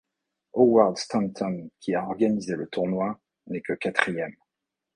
[0.55, 4.35] Howard Staunton, qui a organisé le tournoi, n'est que quatrième.